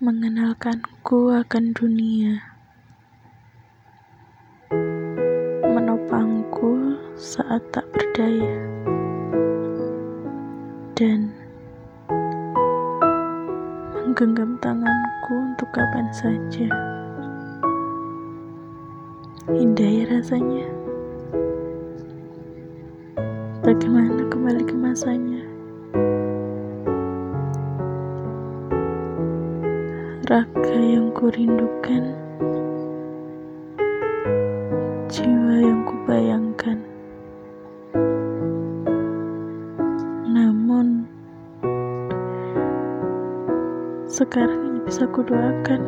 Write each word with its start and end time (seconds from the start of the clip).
mengenalkanku 0.00 1.28
akan 1.28 1.76
dunia, 1.76 2.40
menopangku 5.60 6.96
saat 7.20 7.60
tak 7.68 7.84
berdaya, 7.92 8.56
dan 10.96 11.28
menggenggam 13.92 14.56
tanganku 14.64 15.34
untuk 15.36 15.68
kapan 15.68 16.08
saja. 16.16 16.72
Indah 19.52 19.84
ya 19.84 20.04
rasanya. 20.16 20.64
Bagaimana 23.60 24.24
kembali 24.32 24.64
ke 24.64 24.72
masanya? 24.80 25.49
Raga 30.30 30.78
yang 30.78 31.10
kurindukan, 31.10 32.14
jiwa 35.10 35.54
yang 35.58 35.82
kubayangkan. 35.82 36.78
Namun, 40.30 41.10
sekarang 44.06 44.70
ini 44.70 44.78
bisa 44.86 45.10
kudoakan. 45.10 45.82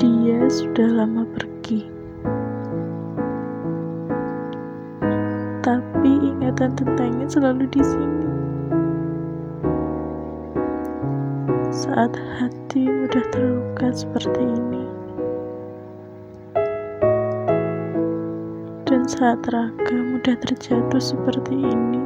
Dia 0.00 0.48
sudah 0.48 1.04
lama 1.04 1.28
pergi. 1.36 1.84
Tapi 5.60 6.32
ingatan 6.32 6.72
tentangnya 6.72 7.28
selalu 7.28 7.68
di 7.68 7.84
sini. 7.84 8.23
Saat 11.74 12.14
hati 12.38 12.86
mudah 12.86 13.24
terluka 13.34 13.90
seperti 13.90 14.46
ini. 14.46 14.86
Dan 18.86 19.10
saat 19.10 19.42
raga 19.50 19.98
mudah 19.98 20.38
terjatuh 20.38 21.02
seperti 21.02 21.50
ini, 21.58 21.98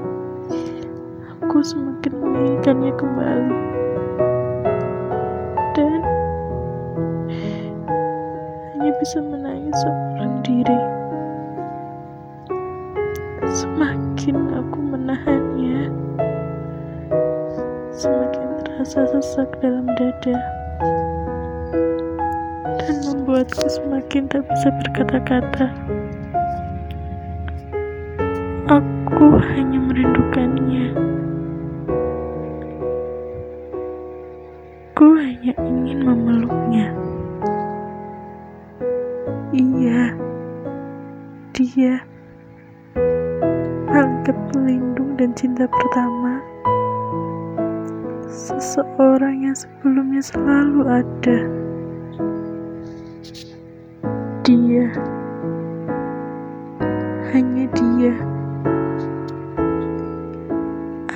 aku 1.37 1.61
semakin 1.61 2.13
menginginkannya 2.17 2.93
kembali. 2.97 3.61
Dan 5.77 6.01
hanya 8.73 8.93
bisa 9.05 9.21
menangis 9.21 9.77
seorang 9.85 10.33
diri. 10.49 10.81
Semakin 13.53 14.37
aku 14.57 14.79
menahannya, 14.81 15.48
terasa 18.79 19.11
sesak 19.11 19.51
dalam 19.59 19.91
dada 19.99 20.39
dan 22.79 22.95
membuatku 23.11 23.67
semakin 23.67 24.31
tak 24.31 24.47
bisa 24.47 24.71
berkata-kata. 24.71 25.67
Aku 28.71 29.35
hanya 29.43 29.83
merindukannya. 29.83 30.95
Aku 34.95 35.11
hanya 35.27 35.59
ingin 35.59 35.99
memeluknya. 36.07 36.95
Iya, 39.59 40.15
dia 41.51 41.99
malaikat 43.91 44.39
pelindung 44.55 45.19
dan 45.19 45.35
cinta 45.35 45.67
pertama. 45.67 46.39
Seseorang 48.29 49.41
yang 49.41 49.57
sebelumnya 49.57 50.21
selalu 50.21 50.85
ada. 50.85 51.39
Dia, 54.45 54.93
hanya 57.33 57.65
dia, 57.73 58.13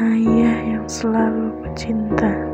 ayah 0.01 0.57
yang 0.73 0.89
selalu 0.89 1.53
ku 1.61 1.69
cinta. 1.77 2.52